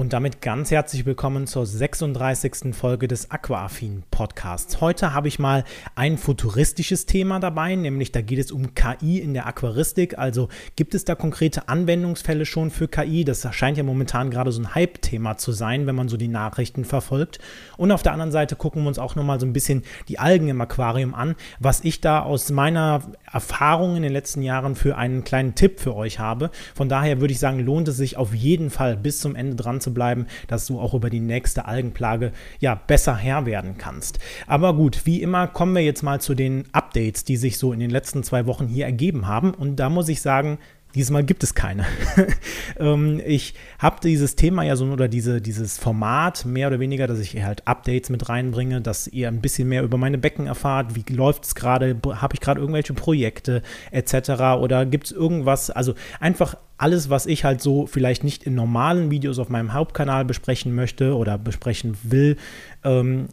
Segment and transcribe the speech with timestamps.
[0.00, 2.74] Und damit ganz herzlich willkommen zur 36.
[2.74, 4.80] Folge des Aquaaffin Podcasts.
[4.80, 5.62] Heute habe ich mal
[5.94, 10.16] ein futuristisches Thema dabei, nämlich da geht es um KI in der Aquaristik.
[10.16, 13.26] Also gibt es da konkrete Anwendungsfälle schon für KI?
[13.26, 16.86] Das scheint ja momentan gerade so ein Hype-Thema zu sein, wenn man so die Nachrichten
[16.86, 17.38] verfolgt.
[17.76, 20.48] Und auf der anderen Seite gucken wir uns auch nochmal so ein bisschen die Algen
[20.48, 25.24] im Aquarium an, was ich da aus meiner Erfahrung in den letzten Jahren für einen
[25.24, 26.50] kleinen Tipp für euch habe.
[26.74, 29.82] Von daher würde ich sagen, lohnt es sich auf jeden Fall bis zum Ende dran
[29.82, 34.18] zu bleiben, dass du auch über die nächste Algenplage ja besser Herr werden kannst.
[34.46, 37.80] Aber gut, wie immer kommen wir jetzt mal zu den Updates, die sich so in
[37.80, 39.52] den letzten zwei Wochen hier ergeben haben.
[39.52, 40.58] Und da muss ich sagen,
[40.94, 41.86] Diesmal gibt es keine.
[42.78, 47.20] ähm, ich habe dieses Thema ja so oder diese, dieses Format mehr oder weniger, dass
[47.20, 50.96] ich halt Updates mit reinbringe, dass ihr ein bisschen mehr über meine Becken erfahrt.
[50.96, 51.96] Wie läuft es gerade?
[52.04, 54.30] Habe ich gerade irgendwelche Projekte etc.
[54.60, 55.70] Oder gibt es irgendwas?
[55.70, 60.24] Also einfach alles, was ich halt so vielleicht nicht in normalen Videos auf meinem Hauptkanal
[60.24, 62.36] besprechen möchte oder besprechen will,
[62.84, 63.28] ähm,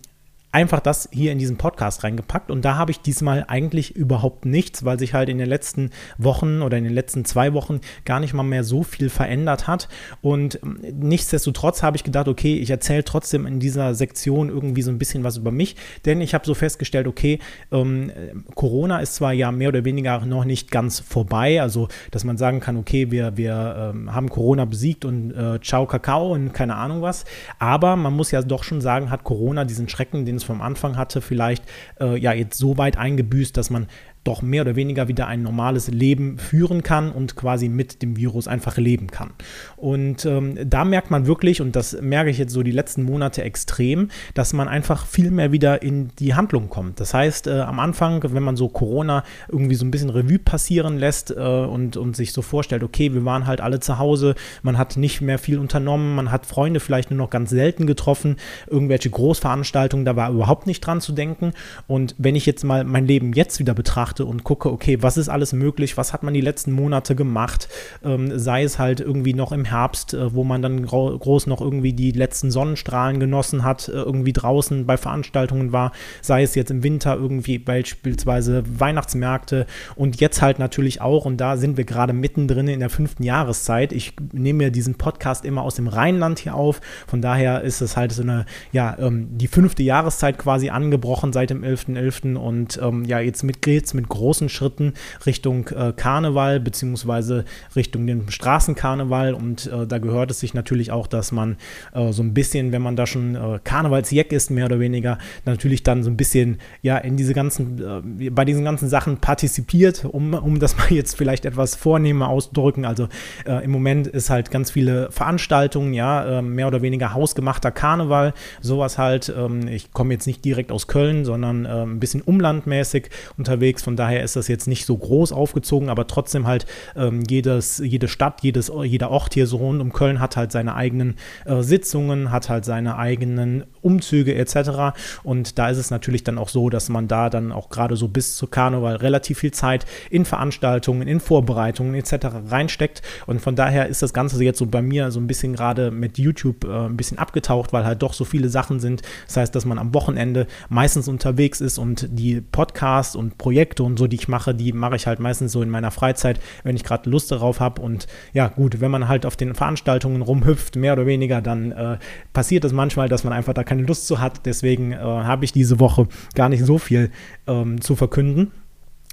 [0.51, 4.85] einfach das hier in diesen Podcast reingepackt und da habe ich diesmal eigentlich überhaupt nichts,
[4.85, 8.33] weil sich halt in den letzten Wochen oder in den letzten zwei Wochen gar nicht
[8.33, 9.89] mal mehr so viel verändert hat.
[10.21, 14.89] Und ähm, nichtsdestotrotz habe ich gedacht, okay, ich erzähle trotzdem in dieser Sektion irgendwie so
[14.89, 15.75] ein bisschen was über mich,
[16.05, 17.39] denn ich habe so festgestellt, okay,
[17.71, 18.11] ähm,
[18.55, 22.61] Corona ist zwar ja mehr oder weniger noch nicht ganz vorbei, also dass man sagen
[22.61, 27.01] kann, okay, wir, wir ähm, haben Corona besiegt und äh, ciao Kakao und keine Ahnung
[27.01, 27.25] was,
[27.59, 30.97] aber man muss ja doch schon sagen, hat Corona diesen Schrecken, den es vom Anfang
[30.97, 31.63] hatte, vielleicht
[31.99, 33.88] äh, ja jetzt so weit eingebüßt, dass man
[34.28, 38.47] doch mehr oder weniger wieder ein normales Leben führen kann und quasi mit dem Virus
[38.47, 39.31] einfach leben kann.
[39.78, 43.44] Und ähm, da merkt man wirklich, und das merke ich jetzt so die letzten Monate
[43.44, 47.00] extrem, dass man einfach viel mehr wieder in die Handlung kommt.
[47.00, 50.98] Das heißt, äh, am Anfang, wenn man so Corona irgendwie so ein bisschen Revue passieren
[50.98, 54.77] lässt äh, und, und sich so vorstellt, okay, wir waren halt alle zu Hause, man
[54.77, 58.36] hat nicht mehr viel unternommen, man hat Freunde vielleicht nur noch ganz selten getroffen,
[58.67, 61.54] irgendwelche Großveranstaltungen, da war überhaupt nicht dran zu denken.
[61.87, 65.17] Und wenn ich jetzt mal mein Leben jetzt wieder betrachte, betrachte und gucke, okay, was
[65.17, 67.67] ist alles möglich, was hat man die letzten Monate gemacht,
[68.04, 71.94] ähm, sei es halt irgendwie noch im Herbst, äh, wo man dann groß noch irgendwie
[71.94, 75.92] die letzten Sonnenstrahlen genossen hat, äh, irgendwie draußen bei Veranstaltungen war,
[76.22, 81.58] sei es jetzt im Winter irgendwie beispielsweise Weihnachtsmärkte und jetzt halt natürlich auch, und da
[81.58, 83.92] sind wir gerade mittendrin in der fünften Jahreszeit.
[83.92, 87.95] Ich nehme mir diesen Podcast immer aus dem Rheinland hier auf, von daher ist es
[87.98, 91.98] halt so eine, ja, ähm, die fünfte Jahreszeit quasi angebrochen seit dem 11.11.
[91.98, 92.36] .11.
[92.36, 94.93] und ähm, ja, jetzt mit, jetzt mit großen Schritten
[95.25, 97.45] Richtung äh, Karneval beziehungsweise
[97.75, 101.57] Richtung den Straßenkarneval und äh, da gehört es sich natürlich auch, dass man
[101.93, 105.83] äh, so ein bisschen, wenn man da schon äh, Karnevalsjeck ist, mehr oder weniger, natürlich
[105.83, 110.33] dann so ein bisschen ja in diese ganzen, äh, bei diesen ganzen Sachen partizipiert, um,
[110.33, 112.85] um das mal jetzt vielleicht etwas vornehmer auszudrücken.
[112.85, 113.07] Also
[113.45, 118.97] äh, im Moment ist halt ganz viele Veranstaltungen, ja, mehr oder weniger hausgemachter Karneval, sowas
[118.97, 119.33] halt.
[119.35, 123.83] Ähm, ich komme jetzt nicht direkt aus Köln, sondern ein bisschen umlandmäßig unterwegs.
[123.87, 126.65] Von daher ist das jetzt nicht so groß aufgezogen, aber trotzdem halt
[126.98, 130.75] ähm, jedes, jede Stadt, jedes, jeder Ort hier so rund um Köln hat halt seine
[130.75, 131.15] eigenen
[131.45, 134.98] äh, Sitzungen, hat halt seine eigenen Umzüge etc.
[135.24, 138.09] Und da ist es natürlich dann auch so, dass man da dann auch gerade so
[138.09, 142.27] bis zu Karneval relativ viel Zeit in Veranstaltungen, in Vorbereitungen etc.
[142.50, 143.01] reinsteckt.
[143.25, 146.18] Und von daher ist das Ganze jetzt so bei mir so ein bisschen gerade mit
[146.18, 149.01] YouTube äh, ein bisschen abgetaucht, weil halt doch so viele Sachen sind.
[149.27, 153.83] Das heißt, dass man am Wochenende meistens unterwegs ist und die Podcasts und Projekte Projekte
[153.83, 156.75] und so, die ich mache, die mache ich halt meistens so in meiner Freizeit, wenn
[156.75, 157.81] ich gerade Lust darauf habe.
[157.81, 161.98] Und ja, gut, wenn man halt auf den Veranstaltungen rumhüpft, mehr oder weniger, dann äh,
[162.33, 164.45] passiert es manchmal, dass man einfach da keine Lust zu hat.
[164.45, 167.12] Deswegen äh, habe ich diese Woche gar nicht so viel
[167.48, 168.51] ähm, zu verkünden.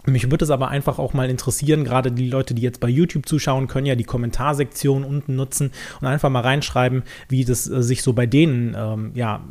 [0.07, 3.27] Mich würde es aber einfach auch mal interessieren, gerade die Leute, die jetzt bei YouTube
[3.27, 8.03] zuschauen, können ja die Kommentarsektion unten nutzen und einfach mal reinschreiben, wie das äh, sich
[8.03, 9.43] so bei denen ähm, ja,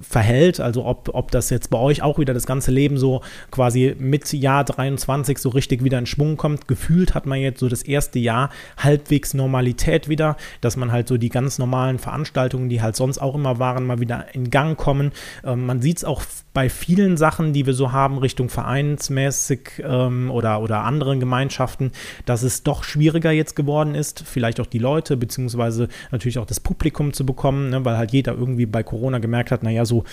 [0.00, 0.60] verhält.
[0.60, 4.30] Also ob, ob das jetzt bei euch auch wieder das ganze Leben so quasi mit
[4.32, 6.68] Jahr 23 so richtig wieder in Schwung kommt.
[6.68, 11.16] Gefühlt hat man jetzt so das erste Jahr halbwegs Normalität wieder, dass man halt so
[11.16, 15.12] die ganz normalen Veranstaltungen, die halt sonst auch immer waren, mal wieder in Gang kommen.
[15.44, 16.22] Ähm, man sieht es auch
[16.52, 21.92] bei vielen Sachen, die wir so haben, Richtung vereinsmäßig ähm, oder, oder anderen Gemeinschaften,
[22.26, 26.60] dass es doch schwieriger jetzt geworden ist, vielleicht auch die Leute, beziehungsweise natürlich auch das
[26.60, 30.04] Publikum zu bekommen, ne, weil halt jeder irgendwie bei Corona gemerkt hat, naja, so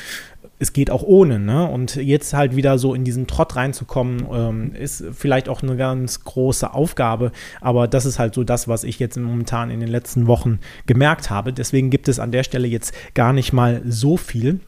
[0.62, 1.68] es geht auch ohne, ne?
[1.68, 6.24] Und jetzt halt wieder so in diesen Trott reinzukommen, ähm, ist vielleicht auch eine ganz
[6.24, 7.31] große Aufgabe.
[7.62, 11.31] Aber das ist halt so das, was ich jetzt momentan in den letzten Wochen gemerkt
[11.31, 11.51] habe.
[11.51, 14.60] Deswegen gibt es an der Stelle jetzt gar nicht mal so viel.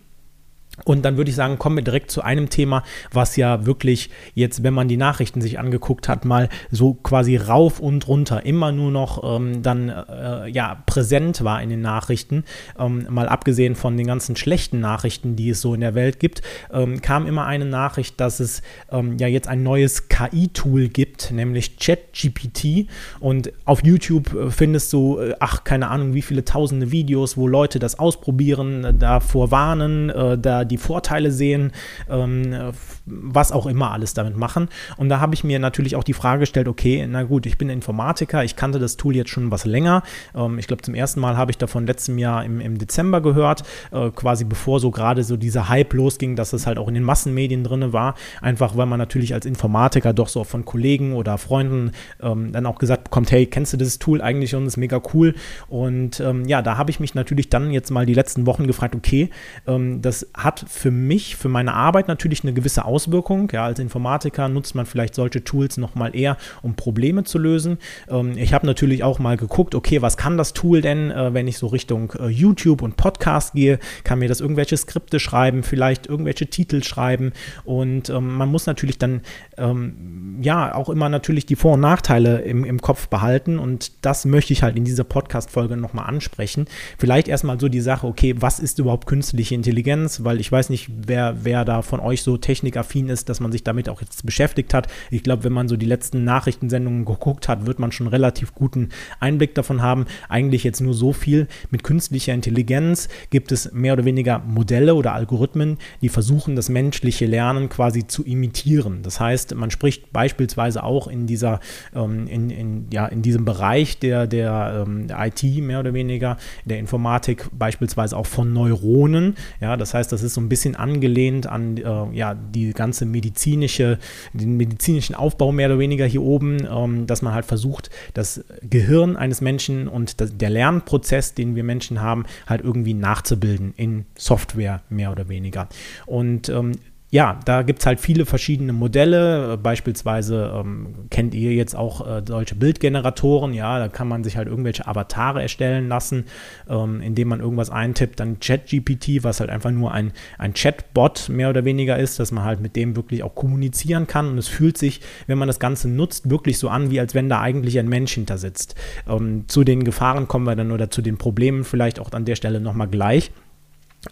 [0.86, 4.64] Und dann würde ich sagen, kommen wir direkt zu einem Thema, was ja wirklich jetzt,
[4.64, 8.90] wenn man die Nachrichten sich angeguckt hat, mal so quasi rauf und runter immer nur
[8.90, 12.44] noch ähm, dann äh, ja präsent war in den Nachrichten.
[12.78, 16.42] Ähm, mal abgesehen von den ganzen schlechten Nachrichten, die es so in der Welt gibt,
[16.72, 21.78] ähm, kam immer eine Nachricht, dass es ähm, ja jetzt ein neues KI-Tool gibt, nämlich
[21.78, 22.88] ChatGPT.
[23.19, 27.48] Und auf YouTube äh, findest du, äh, ach keine Ahnung, wie viele tausende Videos, wo
[27.48, 31.71] Leute das ausprobieren, äh, davor warnen, äh, die Vorteile sehen,
[32.10, 32.71] ähm,
[33.06, 34.69] was auch immer alles damit machen.
[34.98, 37.69] Und da habe ich mir natürlich auch die Frage gestellt, okay, na gut, ich bin
[37.69, 40.04] Informatiker, ich kannte das Tool jetzt schon was länger.
[40.36, 43.63] Ähm, ich glaube, zum ersten Mal habe ich davon letztem Jahr im, im Dezember gehört,
[43.92, 47.04] äh, quasi bevor so gerade so dieser Hype losging, dass es halt auch in den
[47.04, 48.16] Massenmedien drin war.
[48.42, 52.77] Einfach, weil man natürlich als Informatiker doch so von Kollegen oder Freunden ähm, dann auch
[52.77, 55.33] gesagt bekommt, hey, kennst du dieses Tool eigentlich und ist mega cool.
[55.68, 58.95] Und ähm, ja, da habe ich mich natürlich dann jetzt mal die letzten Wochen gefragt,
[58.95, 59.30] okay,
[59.68, 63.50] ähm, das hat hat für mich, für meine Arbeit natürlich eine gewisse Auswirkung.
[63.52, 67.78] Ja, als Informatiker nutzt man vielleicht solche Tools nochmal eher, um Probleme zu lösen.
[68.08, 71.48] Ähm, ich habe natürlich auch mal geguckt, okay, was kann das Tool denn, äh, wenn
[71.48, 73.80] ich so Richtung äh, YouTube und Podcast gehe?
[74.04, 77.34] Kann mir das irgendwelche Skripte schreiben, vielleicht irgendwelche Titel schreiben?
[77.64, 79.22] Und ähm, man muss natürlich dann
[79.58, 83.58] ähm, ja auch immer natürlich die Vor- und Nachteile im, im Kopf behalten.
[83.58, 86.68] Und das möchte ich halt in dieser Podcast-Folge nochmal ansprechen.
[86.98, 90.24] Vielleicht erstmal so die Sache, okay, was ist überhaupt künstliche Intelligenz?
[90.24, 93.63] Weil ich weiß nicht, wer, wer da von euch so technikaffin ist, dass man sich
[93.63, 94.90] damit auch jetzt beschäftigt hat.
[95.10, 98.90] Ich glaube, wenn man so die letzten Nachrichtensendungen geguckt hat, wird man schon relativ guten
[99.22, 100.06] Einblick davon haben.
[100.28, 101.48] Eigentlich jetzt nur so viel.
[101.72, 107.25] Mit künstlicher Intelligenz gibt es mehr oder weniger Modelle oder Algorithmen, die versuchen, das menschliche
[107.25, 109.01] Lernen quasi zu imitieren.
[109.01, 111.62] Das heißt, man spricht beispielsweise auch in dieser,
[111.95, 116.36] ähm, in, in, ja, in diesem Bereich der, der, ähm, der IT mehr oder weniger,
[116.66, 119.36] der Informatik beispielsweise auch von Neuronen.
[119.62, 124.00] Ja, das heißt, das ist so ein bisschen angelehnt an äh, ja, die ganze medizinische,
[124.33, 129.15] den medizinischen Aufbau mehr oder weniger hier oben, ähm, dass man halt versucht, das Gehirn
[129.15, 134.81] eines Menschen und das, der Lernprozess, den wir Menschen haben, halt irgendwie nachzubilden in Software
[134.89, 135.68] mehr oder weniger.
[136.06, 136.74] Und ähm,
[137.13, 139.56] ja, da gibt es halt viele verschiedene Modelle.
[139.62, 143.54] Beispielsweise ähm, kennt ihr jetzt auch äh, solche Bildgeneratoren.
[143.54, 146.25] Ja, da kann man sich halt irgendwelche Avatare erstellen lassen,
[146.68, 148.19] ähm, indem man irgendwas eintippt.
[148.19, 152.45] Dann ChatGPT, was halt einfach nur ein, ein Chatbot mehr oder weniger ist, dass man
[152.45, 154.30] halt mit dem wirklich auch kommunizieren kann.
[154.30, 157.30] Und es fühlt sich, wenn man das Ganze nutzt, wirklich so an, wie als wenn
[157.30, 158.74] da eigentlich ein Mensch hinter sitzt.
[159.07, 162.36] Ähm, zu den Gefahren kommen wir dann oder zu den Problemen vielleicht auch an der
[162.36, 163.30] Stelle nochmal gleich.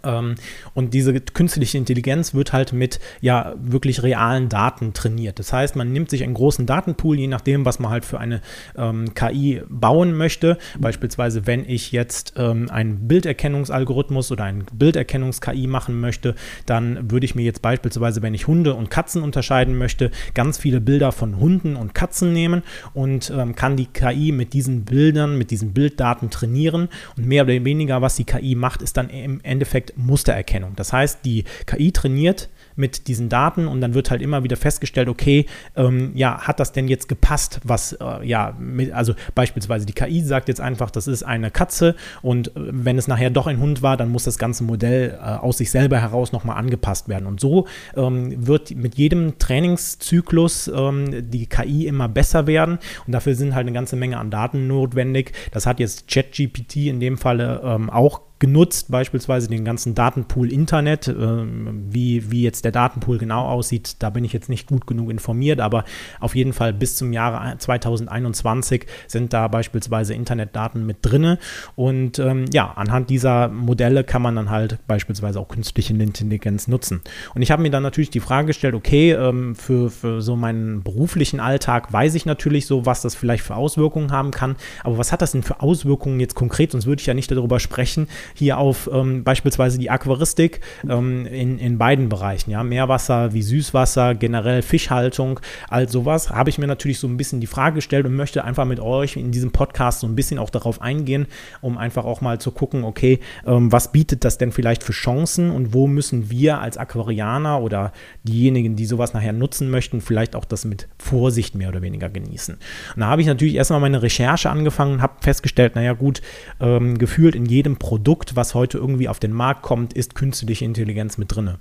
[0.04, 0.36] Ähm,
[0.74, 5.40] und diese künstliche Intelligenz wird halt mit ja wirklich realen Daten trainiert.
[5.40, 8.42] Das heißt, man nimmt sich einen großen Datenpool, je nachdem, was man halt für eine
[8.78, 10.58] ähm, KI bauen möchte.
[10.80, 16.36] Beispielsweise, wenn ich jetzt ähm, einen Bilderkennungsalgorithmus oder einen Bilderkennungs-KI machen möchte,
[16.66, 20.82] dann würde ich mir jetzt beispielsweise, wenn ich Hunde und Katzen unterscheiden möchte, ganz viele
[20.82, 25.52] Bilder von Hunden und Katzen nehmen und ähm, kann die KI mit diesen Bildern, mit
[25.52, 26.90] diesen Bilddaten trainieren.
[27.18, 30.74] Und mehr oder weniger, was die KI macht, ist dann im Endeffekt Endeffekt Mustererkennung.
[30.76, 35.10] Das heißt, die KI trainiert mit diesen Daten und dann wird halt immer wieder festgestellt,
[35.10, 35.46] okay,
[35.76, 40.22] ähm, ja, hat das denn jetzt gepasst, was, äh, ja, mit, also beispielsweise die KI
[40.22, 43.82] sagt jetzt einfach, das ist eine Katze und äh, wenn es nachher doch ein Hund
[43.82, 47.28] war, dann muss das ganze Modell äh, aus sich selber heraus nochmal angepasst werden.
[47.28, 53.36] Und so ähm, wird mit jedem Trainingszyklus ähm, die KI immer besser werden und dafür
[53.36, 55.34] sind halt eine ganze Menge an Daten notwendig.
[55.52, 61.08] Das hat jetzt ChatGPT in dem Falle ähm, auch genutzt, beispielsweise den ganzen Datenpool Internet.
[61.08, 65.10] Äh, wie, wie jetzt der Datenpool genau aussieht, da bin ich jetzt nicht gut genug
[65.10, 65.86] informiert, aber
[66.20, 71.38] auf jeden Fall bis zum Jahre 2021 sind da beispielsweise Internetdaten mit drin.
[71.76, 77.02] Und ähm, ja, anhand dieser Modelle kann man dann halt beispielsweise auch künstliche Intelligenz nutzen.
[77.36, 80.82] Und ich habe mir dann natürlich die Frage gestellt, okay, ähm, für, für so meinen
[80.82, 85.12] beruflichen Alltag weiß ich natürlich so, was das vielleicht für Auswirkungen haben kann, aber was
[85.12, 86.72] hat das denn für Auswirkungen jetzt konkret?
[86.72, 91.60] Sonst würde ich ja nicht darüber sprechen, hier auf ähm, beispielsweise die Aquaristik ähm, in,
[91.60, 97.00] in beiden Bereichen, ja, Meerwasser wie Süßwasser, generell Fischhaltung, all sowas, habe ich mir natürlich
[97.00, 100.08] so ein bisschen die Frage gestellt und möchte einfach mit euch in diesem Podcast so
[100.08, 101.28] ein bisschen auch darauf eingehen,
[101.62, 105.52] um einfach auch mal zu gucken, okay, ähm, was bietet das denn vielleicht für Chancen
[105.52, 107.92] und wo müssen wir als Aquarianer oder
[108.24, 112.56] diejenigen, die sowas nachher nutzen möchten, vielleicht auch das mit Vorsicht mehr oder weniger genießen.
[112.56, 116.22] Und da habe ich natürlich erstmal meine Recherche angefangen und habe festgestellt, naja gut,
[116.60, 120.64] ähm, gefühlt in jedem Produkt Produkt, was heute irgendwie auf den Markt kommt, ist künstliche
[120.64, 121.56] Intelligenz mit drin.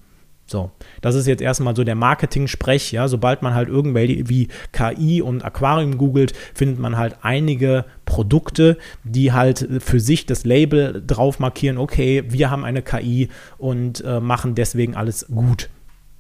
[0.47, 3.09] So, das ist jetzt erstmal so der Marketing-Sprech, ja.
[3.09, 9.33] Sobald man halt irgendwelche wie KI und Aquarium googelt, findet man halt einige Produkte, die
[9.33, 14.55] halt für sich das Label drauf markieren, okay, wir haben eine KI und äh, machen
[14.55, 15.71] deswegen alles gut.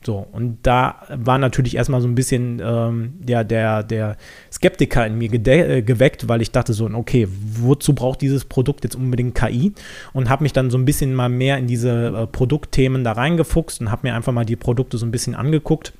[0.02, 4.16] So, und da war natürlich erstmal so ein bisschen ähm, ja, der, der
[4.50, 8.96] Skeptiker in mir äh, geweckt, weil ich dachte so, okay, wozu braucht dieses Produkt jetzt
[8.96, 9.74] unbedingt KI?
[10.14, 13.82] Und habe mich dann so ein bisschen mal mehr in diese äh, Produktthemen da reingefuchst
[13.82, 15.92] und habe mir einfach mal die Produkte so ein bisschen angeguckt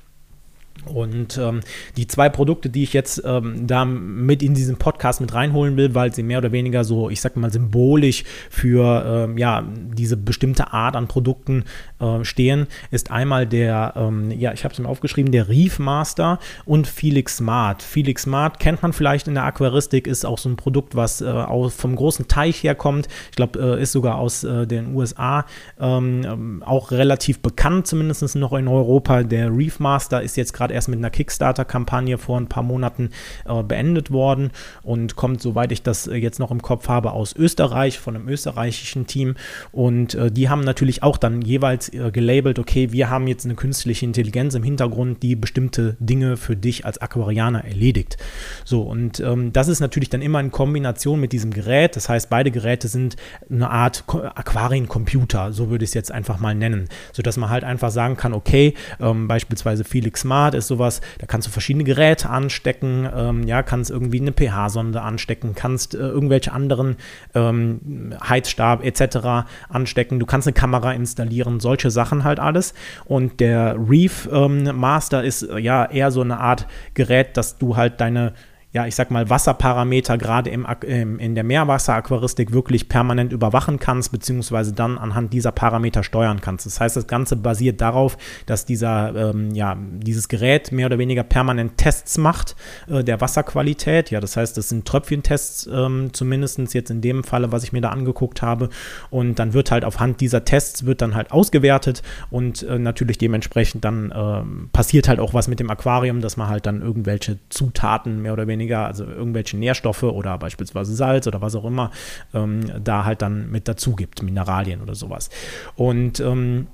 [0.85, 1.61] und ähm,
[1.95, 5.93] die zwei Produkte, die ich jetzt ähm, da mit in diesen Podcast mit reinholen will,
[5.93, 9.63] weil sie mehr oder weniger so, ich sag mal, symbolisch für ähm, ja,
[9.95, 11.65] diese bestimmte Art an Produkten
[12.01, 16.39] äh, stehen, ist einmal der, ähm, ja, ich habe es mir aufgeschrieben, der Reef Master
[16.65, 17.83] und Felix Smart.
[17.83, 21.25] Felix Smart kennt man vielleicht in der Aquaristik, ist auch so ein Produkt, was äh,
[21.25, 23.07] aus, vom großen Teich herkommt.
[23.29, 25.45] Ich glaube, äh, ist sogar aus äh, den USA
[25.79, 29.23] ähm, ähm, auch relativ bekannt, zumindest noch in Europa.
[29.23, 33.11] Der Reef Master ist jetzt gerade erst mit einer Kickstarter-Kampagne vor ein paar Monaten
[33.45, 34.51] äh, beendet worden
[34.83, 39.07] und kommt, soweit ich das jetzt noch im Kopf habe, aus Österreich, von einem österreichischen
[39.07, 39.35] Team.
[39.71, 44.05] Und die haben natürlich auch dann jeweils äh, gelabelt, okay, wir haben jetzt eine künstliche
[44.05, 48.17] Intelligenz im Hintergrund, die bestimmte Dinge für dich als Aquarianer erledigt.
[48.63, 51.95] So, und ähm, das ist natürlich dann immer in Kombination mit diesem Gerät.
[51.95, 53.15] Das heißt, beide Geräte sind
[53.49, 57.91] eine Art Aquariencomputer, so würde ich es jetzt einfach mal nennen, sodass man halt einfach
[57.91, 63.07] sagen kann, okay, ähm, beispielsweise Felix Smart ist sowas, da kannst du verschiedene Geräte anstecken,
[63.13, 66.97] ähm, ja, kannst irgendwie eine pH-Sonde anstecken, kannst äh, irgendwelche anderen
[67.35, 69.47] ähm, Heizstab etc.
[69.69, 72.73] anstecken, du kannst eine Kamera installieren, solche Sachen halt alles.
[73.05, 77.77] Und der Reef ähm, Master ist äh, ja eher so eine Art Gerät, dass du
[77.77, 78.33] halt deine
[78.73, 84.13] ja, ich sag mal, Wasserparameter gerade im, im, in der Meerwasseraquaristik wirklich permanent überwachen kannst,
[84.13, 86.65] beziehungsweise dann anhand dieser Parameter steuern kannst.
[86.65, 91.23] Das heißt, das Ganze basiert darauf, dass dieser, ähm, ja, dieses Gerät mehr oder weniger
[91.23, 92.55] permanent Tests macht
[92.87, 94.09] äh, der Wasserqualität.
[94.09, 97.81] Ja, das heißt, das sind Tröpfchentests, ähm, zumindest jetzt in dem Falle, was ich mir
[97.81, 98.69] da angeguckt habe.
[99.09, 103.17] Und dann wird halt auf Hand dieser Tests wird dann halt ausgewertet und äh, natürlich
[103.17, 107.37] dementsprechend dann äh, passiert halt auch was mit dem Aquarium, dass man halt dann irgendwelche
[107.49, 111.91] Zutaten mehr oder weniger weniger, also irgendwelche Nährstoffe oder beispielsweise Salz oder was auch immer,
[112.33, 115.29] ähm, da halt dann mit dazu gibt, Mineralien oder sowas.
[115.75, 116.67] Und ähm,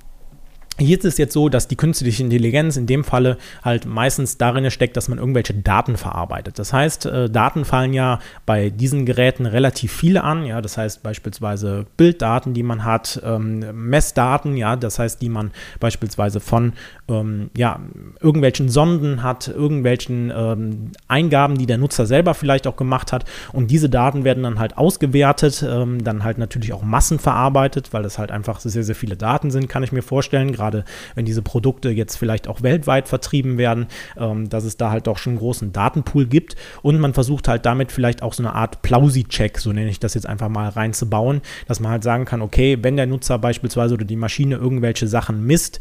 [0.78, 4.70] hier ist es jetzt so, dass die künstliche Intelligenz in dem Falle halt meistens darin
[4.70, 6.58] steckt, dass man irgendwelche Daten verarbeitet.
[6.58, 10.44] Das heißt, äh, Daten fallen ja bei diesen Geräten relativ viele an.
[10.44, 15.50] Ja, das heißt beispielsweise Bilddaten, die man hat, ähm, Messdaten, ja, das heißt, die man
[15.80, 16.74] beispielsweise von
[17.08, 17.80] ähm, ja,
[18.20, 23.24] irgendwelchen Sonden hat, irgendwelchen ähm, Eingaben, die der Nutzer selber vielleicht auch gemacht hat.
[23.52, 28.18] Und diese Daten werden dann halt ausgewertet, ähm, dann halt natürlich auch massenverarbeitet, weil das
[28.18, 30.52] halt einfach sehr, sehr viele Daten sind, kann ich mir vorstellen.
[30.52, 30.84] Gerade gerade
[31.14, 35.18] wenn diese Produkte jetzt vielleicht auch weltweit vertrieben werden, ähm, dass es da halt auch
[35.18, 36.56] schon einen großen Datenpool gibt.
[36.82, 40.14] Und man versucht halt damit vielleicht auch so eine Art Plausi-Check, so nenne ich das
[40.14, 44.04] jetzt einfach mal reinzubauen, dass man halt sagen kann, okay, wenn der Nutzer beispielsweise oder
[44.04, 45.80] die Maschine irgendwelche Sachen misst,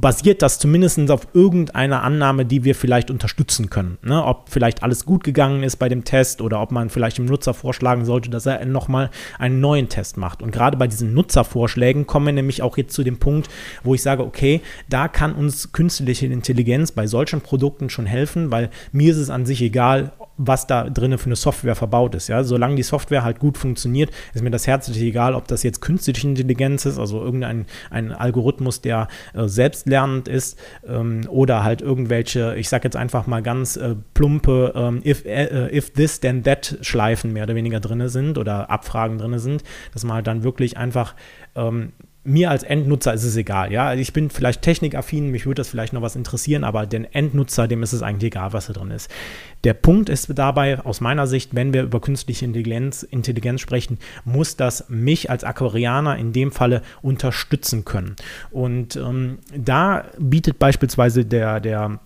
[0.00, 3.96] basiert das zumindest auf irgendeiner Annahme, die wir vielleicht unterstützen können.
[4.02, 4.22] Ne?
[4.22, 7.54] Ob vielleicht alles gut gegangen ist bei dem Test oder ob man vielleicht dem Nutzer
[7.54, 10.42] vorschlagen sollte, dass er nochmal einen neuen Test macht.
[10.42, 13.48] Und gerade bei diesen Nutzervorschlägen kommen wir nämlich auch jetzt zu dem Punkt,
[13.84, 18.70] wo ich sage, okay, da kann uns künstliche Intelligenz bei solchen Produkten schon helfen, weil
[18.92, 22.28] mir ist es an sich egal, was da drinnen für eine Software verbaut ist.
[22.28, 22.44] Ja?
[22.44, 26.26] Solange die Software halt gut funktioniert, ist mir das herzlich egal, ob das jetzt künstliche
[26.26, 32.68] Intelligenz ist, also irgendein ein Algorithmus, der äh, selbstlernend ist ähm, oder halt irgendwelche, ich
[32.68, 37.32] sage jetzt einfach mal ganz äh, plumpe ähm, if, äh, if this then that Schleifen
[37.32, 39.62] mehr oder weniger drin sind oder Abfragen drin sind,
[39.92, 41.14] dass man halt dann wirklich einfach
[41.54, 41.92] ähm,
[42.26, 43.72] mir als Endnutzer ist es egal.
[43.72, 47.68] Ja, ich bin vielleicht technikaffin, mich würde das vielleicht noch was interessieren, aber den Endnutzer,
[47.68, 49.10] dem ist es eigentlich egal, was da drin ist.
[49.64, 54.56] Der Punkt ist dabei, aus meiner Sicht, wenn wir über künstliche Intelligenz, Intelligenz sprechen, muss
[54.56, 58.16] das mich als Aquarianer in dem Falle unterstützen können.
[58.50, 62.00] Und ähm, da bietet beispielsweise der, der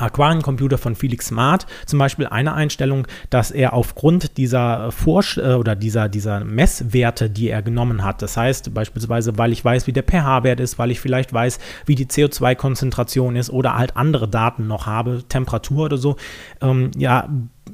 [0.00, 5.76] Aquariencomputer von Felix Smart zum Beispiel eine Einstellung, dass er aufgrund dieser Forsch äh, oder
[5.76, 10.04] dieser, dieser Messwerte, die er genommen hat, das heißt beispielsweise, weil ich weiß, wie der
[10.04, 14.86] pH-Wert ist, weil ich vielleicht weiß, wie die CO2-Konzentration ist oder halt andere Daten noch
[14.86, 16.16] habe, Temperatur oder so,
[16.60, 17.28] ähm, ja,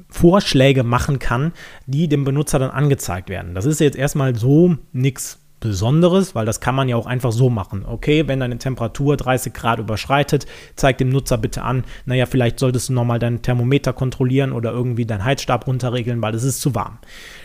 [0.09, 1.51] Vorschläge machen kann,
[1.85, 3.53] die dem Benutzer dann angezeigt werden.
[3.55, 7.49] Das ist jetzt erstmal so nichts Besonderes, weil das kann man ja auch einfach so
[7.49, 7.85] machen.
[7.85, 12.89] Okay, wenn deine Temperatur 30 Grad überschreitet, zeig dem Nutzer bitte an, naja, vielleicht solltest
[12.89, 16.99] du nochmal dein Thermometer kontrollieren oder irgendwie deinen Heizstab runterregeln, weil es ist zu warm.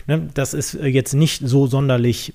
[0.07, 0.29] Ne?
[0.33, 2.33] Das ist äh, jetzt nicht so sonderlich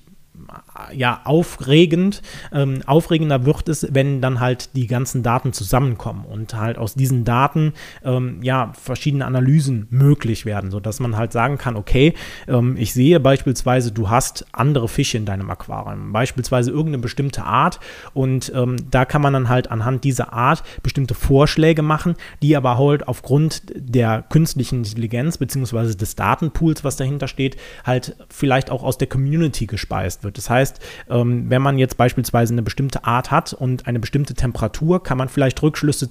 [0.93, 2.21] ja, aufregend.
[2.51, 7.25] Ähm, aufregender wird es, wenn dann halt die ganzen Daten zusammenkommen und halt aus diesen
[7.25, 7.73] Daten
[8.03, 12.13] ähm, ja verschiedene Analysen möglich werden, sodass man halt sagen kann, okay,
[12.47, 17.79] ähm, ich sehe beispielsweise, du hast andere Fische in deinem Aquarium, beispielsweise irgendeine bestimmte Art
[18.13, 22.77] und ähm, da kann man dann halt anhand dieser Art bestimmte Vorschläge machen, die aber
[22.77, 28.97] halt aufgrund der künstlichen Intelligenz beziehungsweise des Datenpools, was dahinter steht, halt vielleicht auch aus
[28.97, 30.37] der Community gespeist wird.
[30.37, 35.03] Das heißt, ähm, wenn man jetzt beispielsweise eine bestimmte Art hat und eine bestimmte Temperatur,
[35.03, 36.09] kann man vielleicht Rückschlüsse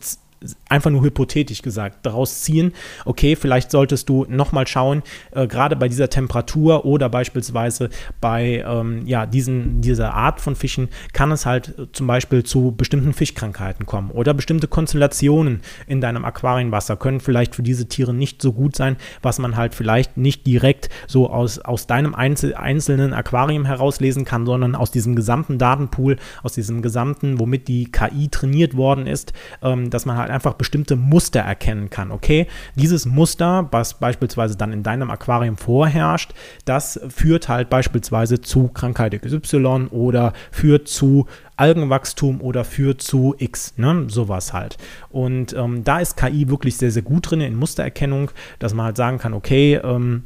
[0.68, 2.72] einfach nur hypothetisch gesagt daraus ziehen,
[3.04, 9.06] okay, vielleicht solltest du nochmal schauen, äh, gerade bei dieser Temperatur oder beispielsweise bei ähm,
[9.06, 13.84] ja, diesen, dieser Art von Fischen kann es halt äh, zum Beispiel zu bestimmten Fischkrankheiten
[13.84, 18.76] kommen oder bestimmte Konstellationen in deinem Aquarienwasser können vielleicht für diese Tiere nicht so gut
[18.76, 24.24] sein, was man halt vielleicht nicht direkt so aus, aus deinem Einzel einzelnen Aquarium herauslesen
[24.24, 29.32] kann, sondern aus diesem gesamten Datenpool, aus diesem gesamten, womit die KI trainiert worden ist,
[29.62, 32.10] ähm, dass man halt einfach bestimmte Muster erkennen kann.
[32.10, 36.32] Okay, dieses Muster, was beispielsweise dann in deinem Aquarium vorherrscht,
[36.64, 43.74] das führt halt beispielsweise zu Krankheit XY oder führt zu Algenwachstum oder führt zu X,
[43.76, 44.06] ne?
[44.08, 44.78] sowas halt.
[45.10, 48.96] Und ähm, da ist KI wirklich sehr, sehr gut drin in Mustererkennung, dass man halt
[48.96, 50.24] sagen kann, okay, ähm,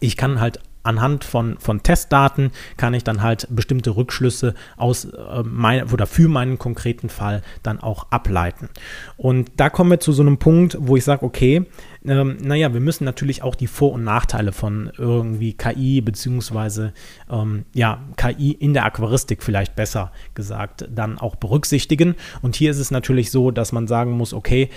[0.00, 5.42] ich kann halt anhand von, von Testdaten kann ich dann halt bestimmte Rückschlüsse aus äh,
[5.44, 8.68] mein, oder für meinen konkreten Fall dann auch ableiten.
[9.16, 11.66] Und da kommen wir zu so einem Punkt, wo ich sage, okay,
[12.06, 16.92] ähm, naja, wir müssen natürlich auch die Vor- und Nachteile von irgendwie KI beziehungsweise
[17.30, 22.14] ähm, ja, KI in der Aquaristik vielleicht besser gesagt dann auch berücksichtigen.
[22.42, 24.68] Und hier ist es natürlich so, dass man sagen muss, okay,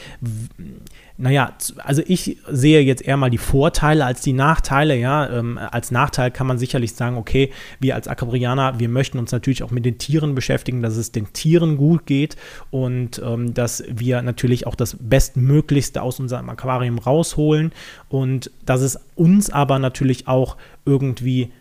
[1.20, 4.96] naja, also ich sehe jetzt eher mal die Vorteile als die Nachteile.
[4.96, 9.32] Ja, ähm, als Nachteil kann man sicherlich sagen, okay, wir als Aquarianer, wir möchten uns
[9.32, 12.36] natürlich auch mit den Tieren beschäftigen, dass es den Tieren gut geht
[12.70, 17.72] und ähm, dass wir natürlich auch das Bestmöglichste aus unserem Aquarium rausholen
[18.10, 20.56] und dass es uns aber natürlich auch
[20.86, 21.52] irgendwie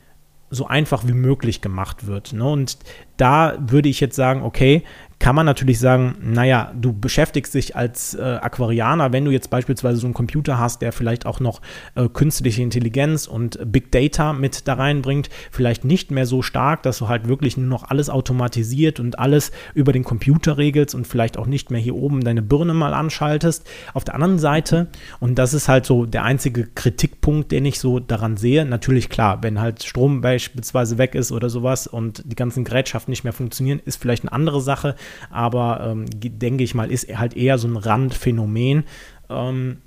[0.50, 2.32] so einfach wie möglich gemacht wird.
[2.32, 2.44] Ne?
[2.44, 2.78] Und
[3.16, 4.82] da würde ich jetzt sagen, okay,
[5.18, 9.98] kann man natürlich sagen, naja, du beschäftigst dich als äh, Aquarianer, wenn du jetzt beispielsweise
[9.98, 11.62] so einen Computer hast, der vielleicht auch noch
[11.94, 16.98] äh, künstliche Intelligenz und Big Data mit da reinbringt, vielleicht nicht mehr so stark, dass
[16.98, 21.38] du halt wirklich nur noch alles automatisiert und alles über den Computer regelst und vielleicht
[21.38, 23.66] auch nicht mehr hier oben deine Birne mal anschaltest.
[23.94, 28.00] Auf der anderen Seite, und das ist halt so der einzige Kritikpunkt, den ich so
[28.00, 32.64] daran sehe, natürlich klar, wenn halt Strom beispielsweise weg ist oder sowas und die ganzen
[32.64, 34.94] Gerätschaften nicht mehr funktionieren, ist vielleicht eine andere Sache
[35.30, 38.84] aber ähm, denke ich mal, ist halt eher so ein Randphänomen.
[39.28, 39.78] Ähm,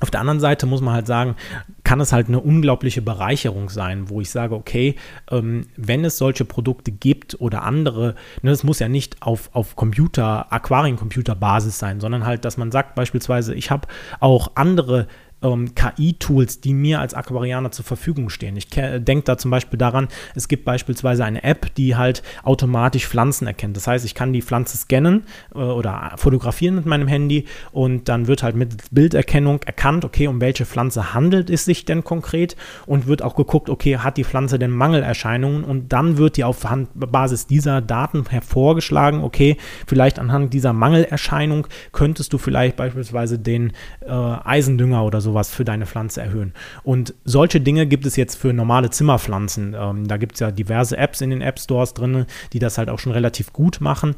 [0.00, 1.36] auf der anderen Seite muss man halt sagen,
[1.84, 4.96] kann es halt eine unglaubliche Bereicherung sein, wo ich sage, okay,
[5.30, 9.76] ähm, wenn es solche Produkte gibt oder andere, ne, das muss ja nicht auf, auf
[9.76, 13.88] Computer, Aquariencomputer-Basis sein, sondern halt, dass man sagt beispielsweise, ich habe
[14.20, 15.06] auch andere
[15.44, 18.56] ähm, KI-Tools, die mir als Aquarianer zur Verfügung stehen.
[18.56, 23.46] Ich denke da zum Beispiel daran, es gibt beispielsweise eine App, die halt automatisch Pflanzen
[23.46, 23.76] erkennt.
[23.76, 28.26] Das heißt, ich kann die Pflanze scannen äh, oder fotografieren mit meinem Handy und dann
[28.26, 33.06] wird halt mit Bilderkennung erkannt, okay, um welche Pflanze handelt es sich denn konkret und
[33.06, 37.46] wird auch geguckt, okay, hat die Pflanze denn Mangelerscheinungen und dann wird die auf Basis
[37.46, 45.04] dieser Daten hervorgeschlagen, okay, vielleicht anhand dieser Mangelerscheinung könntest du vielleicht beispielsweise den äh, Eisendünger
[45.04, 46.52] oder so sowas für deine Pflanze erhöhen.
[46.84, 49.74] Und solche Dinge gibt es jetzt für normale Zimmerpflanzen.
[49.76, 52.88] Ähm, da gibt es ja diverse Apps in den App Stores drin, die das halt
[52.88, 54.14] auch schon relativ gut machen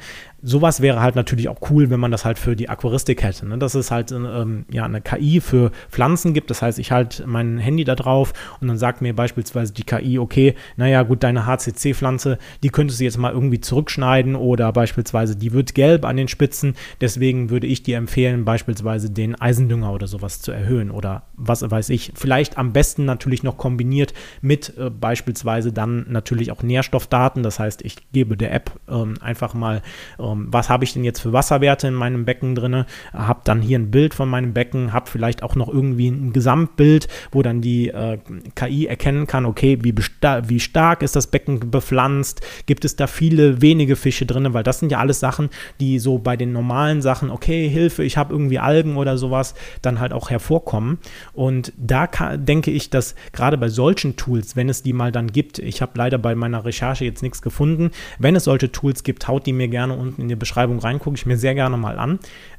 [0.46, 3.46] sowas wäre halt natürlich auch cool, wenn man das halt für die Aquaristik hätte.
[3.46, 3.59] Ne?
[3.59, 6.50] Dass es halt ähm, ja, eine KI für Pflanzen gibt.
[6.50, 10.18] Das heißt, ich halte mein Handy da drauf und dann sagt mir beispielsweise die KI,
[10.18, 15.52] okay, naja, gut, deine HCC-Pflanze, die könntest du jetzt mal irgendwie zurückschneiden oder beispielsweise die
[15.52, 16.74] wird gelb an den Spitzen.
[17.00, 21.05] Deswegen würde ich dir empfehlen, beispielsweise den Eisendünger oder sowas zu erhöhen oder
[21.36, 22.12] was weiß ich.
[22.14, 27.42] Vielleicht am besten natürlich noch kombiniert mit äh, beispielsweise dann natürlich auch Nährstoffdaten.
[27.42, 29.82] Das heißt, ich gebe der App ähm, einfach mal
[30.18, 33.78] ähm, was habe ich denn jetzt für Wasserwerte in meinem Becken drin, habe dann hier
[33.78, 37.88] ein Bild von meinem Becken, habe vielleicht auch noch irgendwie ein Gesamtbild, wo dann die
[37.88, 38.18] äh,
[38.54, 43.60] KI erkennen kann, okay, wie, wie stark ist das Becken bepflanzt, gibt es da viele
[43.60, 47.30] wenige Fische drin, weil das sind ja alles Sachen, die so bei den normalen Sachen,
[47.30, 50.95] okay, Hilfe, ich habe irgendwie Algen oder sowas, dann halt auch hervorkommen.
[51.32, 55.28] Und da kann, denke ich, dass gerade bei solchen Tools, wenn es die mal dann
[55.28, 59.28] gibt, ich habe leider bei meiner Recherche jetzt nichts gefunden, wenn es solche Tools gibt,
[59.28, 61.98] haut die mir gerne unten in die Beschreibung rein, gucke ich mir sehr gerne mal
[61.98, 62.18] an.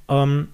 [0.10, 0.50] Ähm,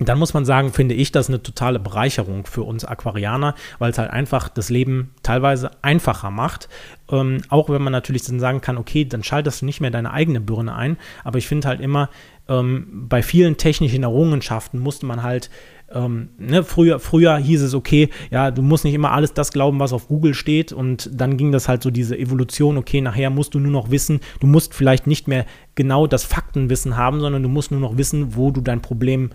[0.00, 3.98] dann muss man sagen, finde ich das eine totale Bereicherung für uns Aquarianer, weil es
[3.98, 6.68] halt einfach das Leben teilweise einfacher macht.
[7.10, 10.12] Ähm, auch wenn man natürlich dann sagen kann, okay, dann schaltest du nicht mehr deine
[10.12, 10.98] eigene Birne ein.
[11.24, 12.10] Aber ich finde halt immer,
[12.48, 15.50] ähm, bei vielen technischen Errungenschaften musste man halt
[15.90, 19.80] ähm, ne, früher, früher hieß es, okay, ja, du musst nicht immer alles das glauben,
[19.80, 20.72] was auf Google steht.
[20.72, 24.20] Und dann ging das halt so diese Evolution, okay, nachher musst du nur noch wissen,
[24.40, 28.36] du musst vielleicht nicht mehr genau das Faktenwissen haben, sondern du musst nur noch wissen,
[28.36, 29.30] wo du dein Problem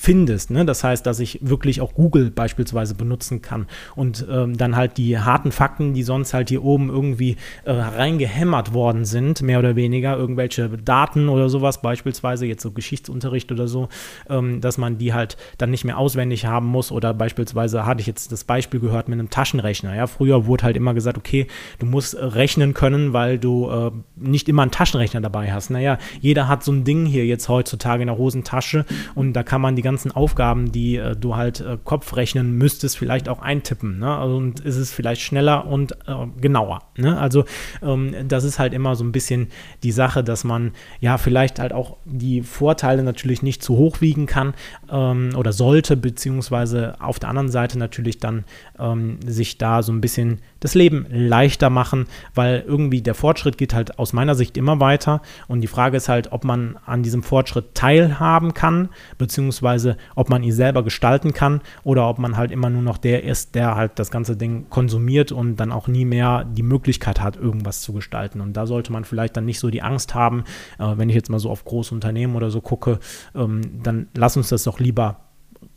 [0.00, 0.52] findest.
[0.52, 0.64] Ne?
[0.64, 5.18] Das heißt, dass ich wirklich auch Google beispielsweise benutzen kann und ähm, dann halt die
[5.18, 10.16] harten Fakten, die sonst halt hier oben irgendwie äh, reingehämmert worden sind, mehr oder weniger,
[10.16, 13.88] irgendwelche Daten oder sowas, beispielsweise jetzt so Geschichtsunterricht oder so,
[14.30, 18.06] ähm, dass man die halt dann nicht mehr auswendig haben muss oder beispielsweise hatte ich
[18.06, 19.96] jetzt das Beispiel gehört mit einem Taschenrechner.
[19.96, 21.48] Ja, früher wurde halt immer gesagt, okay,
[21.80, 25.70] du musst äh, rechnen können, weil du äh, nicht immer einen Taschenrechner dabei hast.
[25.70, 28.84] Naja, jeder hat so ein Ding hier jetzt heutzutage in der Hosentasche
[29.16, 33.28] und da kann man die ganzen Aufgaben, die äh, du halt äh, Kopf müsstest, vielleicht
[33.28, 33.98] auch eintippen.
[33.98, 34.14] Ne?
[34.14, 36.82] Also, und ist es vielleicht schneller und äh, genauer.
[36.96, 37.18] Ne?
[37.18, 37.44] Also
[37.82, 39.48] ähm, das ist halt immer so ein bisschen
[39.82, 44.26] die Sache, dass man ja vielleicht halt auch die Vorteile natürlich nicht zu hoch wiegen
[44.26, 44.54] kann
[44.90, 48.44] ähm, oder sollte, beziehungsweise auf der anderen Seite natürlich dann
[48.78, 53.74] ähm, sich da so ein bisschen das Leben leichter machen, weil irgendwie der Fortschritt geht
[53.74, 57.22] halt aus meiner Sicht immer weiter und die Frage ist halt, ob man an diesem
[57.22, 59.67] Fortschritt teilhaben kann, beziehungsweise
[60.14, 63.54] ob man ihn selber gestalten kann oder ob man halt immer nur noch der ist,
[63.54, 67.82] der halt das ganze Ding konsumiert und dann auch nie mehr die Möglichkeit hat, irgendwas
[67.82, 68.40] zu gestalten.
[68.40, 70.44] Und da sollte man vielleicht dann nicht so die Angst haben,
[70.78, 72.98] äh, wenn ich jetzt mal so auf große Unternehmen oder so gucke,
[73.34, 75.27] ähm, dann lass uns das doch lieber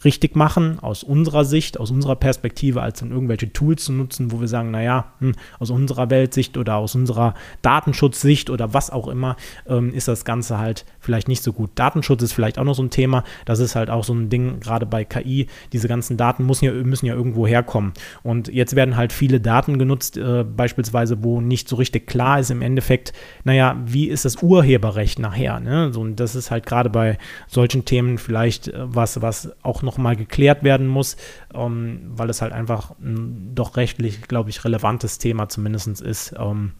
[0.03, 4.39] richtig machen, aus unserer Sicht, aus unserer Perspektive, als dann irgendwelche Tools zu nutzen, wo
[4.41, 9.35] wir sagen, naja, hm, aus unserer Weltsicht oder aus unserer Datenschutzsicht oder was auch immer,
[9.67, 11.71] ähm, ist das Ganze halt vielleicht nicht so gut.
[11.75, 13.23] Datenschutz ist vielleicht auch noch so ein Thema.
[13.45, 15.47] Das ist halt auch so ein Ding, gerade bei KI.
[15.73, 17.93] Diese ganzen Daten müssen ja, müssen ja irgendwo herkommen.
[18.23, 22.51] Und jetzt werden halt viele Daten genutzt, äh, beispielsweise, wo nicht so richtig klar ist
[22.51, 25.59] im Endeffekt, naja, wie ist das Urheberrecht nachher?
[25.59, 25.91] Ne?
[25.93, 30.15] So, und das ist halt gerade bei solchen Themen vielleicht äh, was, was auch nochmal
[30.15, 31.17] geklärt werden muss,
[31.53, 36.33] ähm, weil es halt einfach ein doch rechtlich, glaube ich, relevantes Thema zumindest ist.
[36.37, 36.73] Ähm,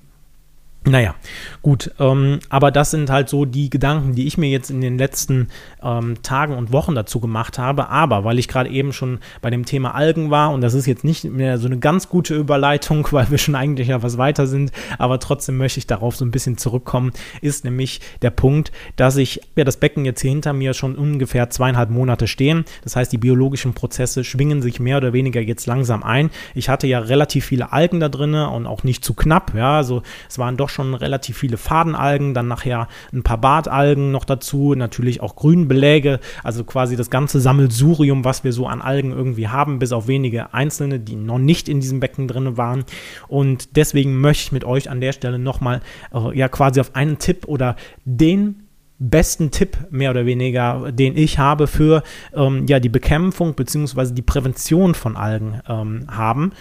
[0.84, 1.14] naja,
[1.62, 4.98] gut, ähm, aber das sind halt so die Gedanken, die ich mir jetzt in den
[4.98, 5.50] letzten
[5.84, 7.90] ähm, Tagen und Wochen dazu gemacht habe.
[7.90, 11.04] Aber weil ich gerade eben schon bei dem Thema Algen war, und das ist jetzt
[11.04, 14.72] nicht mehr so eine ganz gute Überleitung, weil wir schon eigentlich ja was weiter sind,
[14.98, 19.40] aber trotzdem möchte ich darauf so ein bisschen zurückkommen, ist nämlich der Punkt, dass ich
[19.56, 22.66] ja das Becken jetzt hier hinter mir schon ungefähr zweieinhalb Monate stehen.
[22.84, 26.32] Das heißt, die biologischen Prozesse schwingen sich mehr oder weniger jetzt langsam ein.
[26.56, 29.54] Ich hatte ja relativ viele Algen da drin und auch nicht zu knapp.
[29.56, 34.26] Ja, also es waren doch schon relativ viele Fadenalgen, dann nachher ein paar Bartalgen noch
[34.26, 39.48] dazu, natürlich auch Grünbeläge, also quasi das ganze Sammelsurium, was wir so an Algen irgendwie
[39.48, 42.84] haben, bis auf wenige einzelne, die noch nicht in diesem Becken drin waren.
[43.28, 45.82] Und deswegen möchte ich mit euch an der Stelle nochmal
[46.14, 48.64] äh, ja quasi auf einen Tipp oder den
[49.02, 52.04] besten Tipp mehr oder weniger, den ich habe für
[52.36, 54.14] ähm, ja die Bekämpfung bzw.
[54.14, 56.52] die Prävention von Algen ähm, haben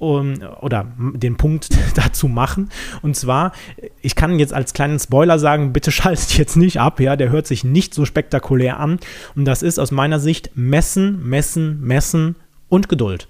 [0.00, 2.70] um, oder den Punkt dazu machen.
[3.02, 3.52] Und zwar,
[4.00, 7.46] ich kann jetzt als kleinen Spoiler sagen, bitte schaltet jetzt nicht ab, ja, der hört
[7.46, 8.98] sich nicht so spektakulär an.
[9.36, 12.36] Und das ist aus meiner Sicht messen, messen, messen
[12.68, 13.28] und Geduld.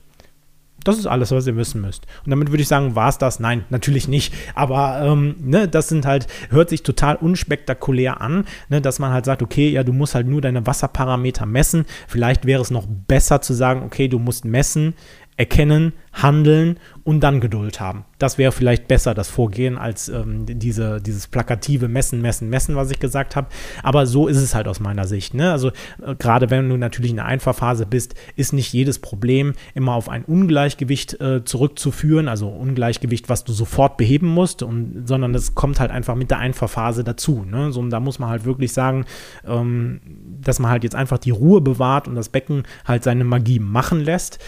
[0.84, 2.06] Das ist alles, was ihr wissen müsst.
[2.24, 3.38] Und damit würde ich sagen, war es das?
[3.38, 4.32] Nein, natürlich nicht.
[4.54, 9.26] Aber ähm, ne, das sind halt, hört sich total unspektakulär an, ne, dass man halt
[9.26, 11.84] sagt, okay, ja, du musst halt nur deine Wasserparameter messen.
[12.08, 14.94] Vielleicht wäre es noch besser zu sagen, okay, du musst messen,
[15.40, 18.04] erkennen, handeln und dann Geduld haben.
[18.18, 22.90] Das wäre vielleicht besser, das Vorgehen, als ähm, diese, dieses plakative Messen, Messen, Messen, was
[22.90, 23.48] ich gesagt habe.
[23.82, 25.32] Aber so ist es halt aus meiner Sicht.
[25.32, 25.50] Ne?
[25.50, 25.68] Also
[26.04, 30.10] äh, gerade wenn du natürlich in der Einfahrphase bist, ist nicht jedes Problem immer auf
[30.10, 35.80] ein Ungleichgewicht äh, zurückzuführen, also Ungleichgewicht, was du sofort beheben musst, und, sondern es kommt
[35.80, 37.46] halt einfach mit der Einfahrphase dazu.
[37.48, 37.72] Ne?
[37.72, 39.06] So, und da muss man halt wirklich sagen,
[39.46, 40.00] ähm,
[40.42, 44.04] dass man halt jetzt einfach die Ruhe bewahrt und das Becken halt seine Magie machen
[44.04, 44.38] lässt.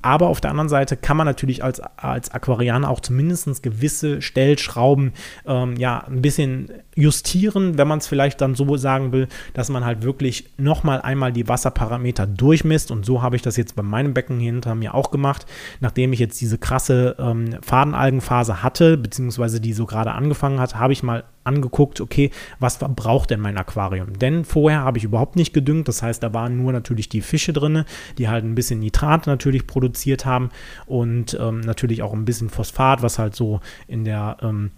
[0.00, 5.12] Aber auf der anderen Seite kann man natürlich als, als Aquarianer auch zumindest gewisse Stellschrauben
[5.46, 9.84] ähm, ja ein bisschen justieren, wenn man es vielleicht dann so sagen will, dass man
[9.84, 12.90] halt wirklich nochmal einmal die Wasserparameter durchmisst.
[12.90, 15.46] Und so habe ich das jetzt bei meinem Becken hinter mir auch gemacht.
[15.80, 20.92] Nachdem ich jetzt diese krasse ähm, Fadenalgenphase hatte, beziehungsweise die so gerade angefangen hat, habe
[20.92, 24.18] ich mal angeguckt, okay, was braucht denn mein Aquarium?
[24.18, 27.52] Denn vorher habe ich überhaupt nicht gedüngt, das heißt, da waren nur natürlich die Fische
[27.52, 27.84] drin,
[28.18, 30.50] die halt ein bisschen Nitrat natürlich produziert haben
[30.86, 34.70] und ähm, natürlich auch ein bisschen Phosphat, was halt so in der ähm,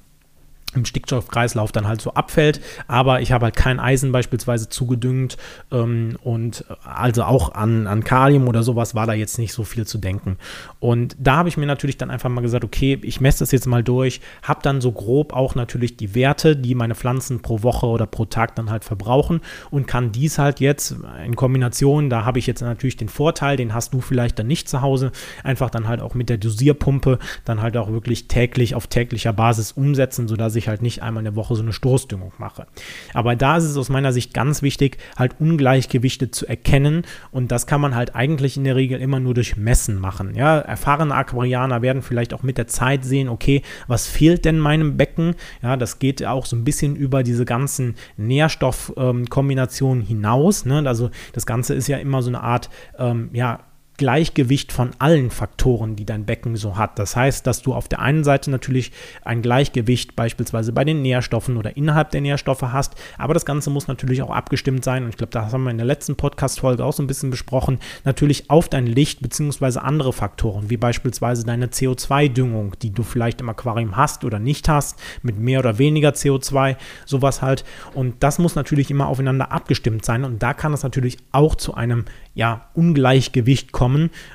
[0.74, 2.60] im Stickstoffkreislauf dann halt so abfällt.
[2.88, 5.36] Aber ich habe halt kein Eisen beispielsweise zugedüngt
[5.70, 9.64] ähm, und äh, also auch an, an Kalium oder sowas war da jetzt nicht so
[9.64, 10.38] viel zu denken.
[10.80, 13.66] Und da habe ich mir natürlich dann einfach mal gesagt, okay, ich messe das jetzt
[13.66, 17.86] mal durch, habe dann so grob auch natürlich die Werte, die meine Pflanzen pro Woche
[17.86, 22.38] oder pro Tag dann halt verbrauchen und kann dies halt jetzt in Kombination, da habe
[22.38, 25.12] ich jetzt natürlich den Vorteil, den hast du vielleicht dann nicht zu Hause,
[25.44, 29.72] einfach dann halt auch mit der Dosierpumpe dann halt auch wirklich täglich auf täglicher Basis
[29.72, 32.66] umsetzen, sodass ich ich halt nicht einmal in der Woche so eine Stoßdüngung mache.
[33.14, 37.66] Aber da ist es aus meiner Sicht ganz wichtig, halt Ungleichgewichte zu erkennen und das
[37.66, 40.34] kann man halt eigentlich in der Regel immer nur durch Messen machen.
[40.34, 44.96] Ja, erfahrene Aquarianer werden vielleicht auch mit der Zeit sehen, okay, was fehlt denn meinem
[44.96, 45.34] Becken?
[45.62, 50.64] Ja, das geht auch so ein bisschen über diese ganzen Nährstoffkombinationen ähm, hinaus.
[50.64, 50.82] Ne?
[50.86, 53.60] Also das Ganze ist ja immer so eine Art, ähm, ja,
[54.02, 56.98] Gleichgewicht von allen Faktoren, die dein Becken so hat.
[56.98, 58.90] Das heißt, dass du auf der einen Seite natürlich
[59.24, 63.86] ein Gleichgewicht beispielsweise bei den Nährstoffen oder innerhalb der Nährstoffe hast, aber das Ganze muss
[63.86, 66.92] natürlich auch abgestimmt sein und ich glaube, das haben wir in der letzten Podcast-Folge auch
[66.92, 69.78] so ein bisschen besprochen, natürlich auf dein Licht bzw.
[69.78, 74.98] andere Faktoren, wie beispielsweise deine CO2-Düngung, die du vielleicht im Aquarium hast oder nicht hast,
[75.22, 76.74] mit mehr oder weniger CO2,
[77.06, 81.18] sowas halt und das muss natürlich immer aufeinander abgestimmt sein und da kann es natürlich
[81.30, 83.91] auch zu einem ja, Ungleichgewicht kommen.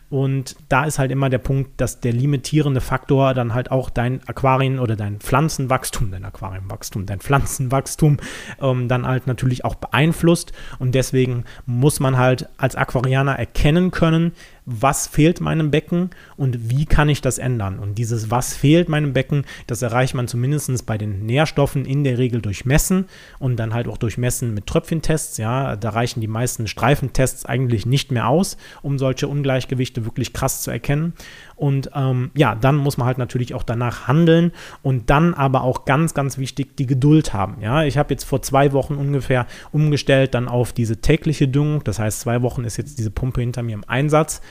[0.09, 4.21] Und da ist halt immer der Punkt, dass der limitierende Faktor dann halt auch dein
[4.27, 8.17] Aquarien oder dein Pflanzenwachstum, dein Aquariumwachstum, dein Pflanzenwachstum
[8.61, 10.53] ähm, dann halt natürlich auch beeinflusst.
[10.79, 14.33] Und deswegen muss man halt als Aquarianer erkennen können,
[14.69, 17.80] was fehlt meinem Becken und wie kann ich das ändern.
[17.80, 22.17] Und dieses Was fehlt meinem Becken, das erreicht man zumindest bei den Nährstoffen in der
[22.17, 23.06] Regel durch Messen
[23.39, 25.38] und dann halt auch durch Messen mit Tröpfchentests.
[25.38, 30.63] Ja, da reichen die meisten Streifentests eigentlich nicht mehr aus, um solche Ungleichgewichte wirklich krass
[30.63, 31.13] zu erkennen.
[31.56, 34.51] Und ähm, ja, dann muss man halt natürlich auch danach handeln
[34.84, 37.62] und dann aber auch ganz, ganz wichtig die Geduld haben.
[37.62, 41.84] Ja, ich habe jetzt vor zwei Wochen ungefähr umgestellt dann auf diese tägliche Düngung.
[41.86, 44.41] Das heißt, zwei Wochen ist jetzt diese Pumpe hinter mir im Einsatz.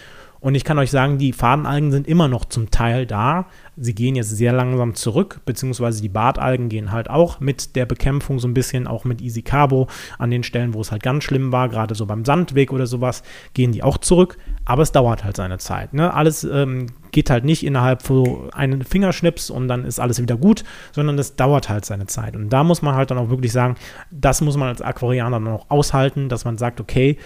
[0.47, 3.47] Und ich kann euch sagen, die Fadenalgen sind immer noch zum Teil da.
[3.77, 8.39] Sie gehen jetzt sehr langsam zurück, beziehungsweise die Bartalgen gehen halt auch mit der Bekämpfung
[8.39, 9.89] so ein bisschen, auch mit Easy Carbo
[10.21, 13.25] an den Stellen, wo es halt ganz schlimm war, gerade so beim Sandweg oder sowas,
[13.55, 14.39] gehen die auch zurück.
[14.65, 15.93] Aber es dauert halt seine Zeit.
[15.95, 16.15] Ne?
[16.15, 20.63] Alles ähm, geht halt nicht innerhalb von einem Fingerschnips und dann ist alles wieder gut,
[20.93, 22.37] sondern es dauert halt seine Zeit.
[22.37, 23.75] Und da muss man halt dann auch wirklich sagen,
[24.13, 27.19] das muss man als Aquarianer dann auch aushalten, dass man sagt, okay,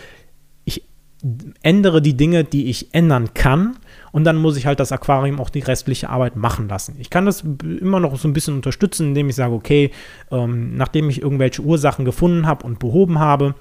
[1.62, 3.76] ändere die Dinge, die ich ändern kann
[4.12, 6.96] und dann muss ich halt das Aquarium auch die restliche Arbeit machen lassen.
[6.98, 9.90] Ich kann das immer noch so ein bisschen unterstützen, indem ich sage, okay,
[10.30, 13.54] ähm, nachdem ich irgendwelche Ursachen gefunden habe und behoben habe,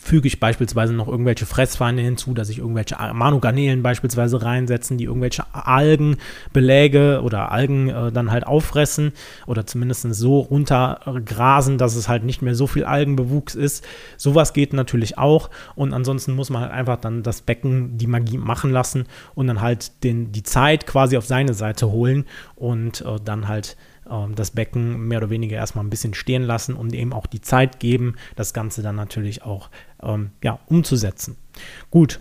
[0.00, 5.44] füge ich beispielsweise noch irgendwelche Fressfeinde hinzu, dass ich irgendwelche Manogarnelen beispielsweise reinsetzen, die irgendwelche
[5.52, 9.12] Algenbeläge oder Algen äh, dann halt auffressen
[9.46, 13.84] oder zumindest so runtergrasen, dass es halt nicht mehr so viel Algenbewuchs ist.
[14.16, 18.38] Sowas geht natürlich auch und ansonsten muss man halt einfach dann das Becken die Magie
[18.38, 22.24] machen lassen und dann halt den, die Zeit quasi auf seine Seite holen
[22.54, 23.76] und äh, dann halt
[24.34, 27.80] das Becken mehr oder weniger erstmal ein bisschen stehen lassen und eben auch die Zeit
[27.80, 29.70] geben, das Ganze dann natürlich auch
[30.02, 31.36] ähm, ja, umzusetzen.
[31.90, 32.20] Gut,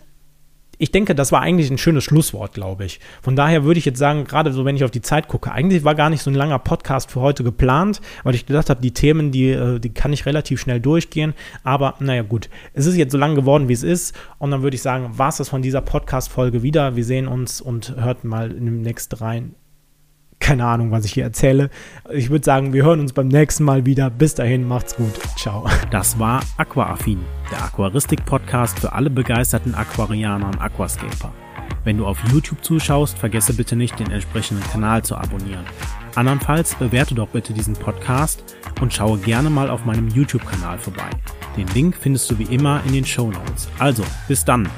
[0.77, 2.99] ich denke, das war eigentlich ein schönes Schlusswort, glaube ich.
[3.21, 5.83] Von daher würde ich jetzt sagen, gerade so, wenn ich auf die Zeit gucke, eigentlich
[5.83, 8.91] war gar nicht so ein langer Podcast für heute geplant, weil ich gedacht habe, die
[8.91, 11.33] Themen, die, äh, die kann ich relativ schnell durchgehen.
[11.63, 14.15] Aber naja, gut, es ist jetzt so lang geworden, wie es ist.
[14.37, 16.95] Und dann würde ich sagen, war es das von dieser Podcast-Folge wieder.
[16.95, 19.55] Wir sehen uns und hört mal dem nächsten rein
[20.45, 21.71] keine Ahnung, was ich hier erzähle.
[22.13, 24.11] Ich würde sagen, wir hören uns beim nächsten Mal wieder.
[24.11, 25.19] Bis dahin, macht's gut.
[25.35, 25.67] Ciao.
[25.89, 27.19] Das war Aquaaffin,
[27.51, 31.33] der Aquaristik-Podcast für alle begeisterten Aquarianer und Aquascaper.
[31.83, 35.65] Wenn du auf YouTube zuschaust, vergesse bitte nicht, den entsprechenden Kanal zu abonnieren.
[36.13, 41.09] Andernfalls bewerte doch bitte diesen Podcast und schaue gerne mal auf meinem YouTube-Kanal vorbei.
[41.57, 43.67] Den Link findest du wie immer in den Show Notes.
[43.79, 44.69] Also, bis dann.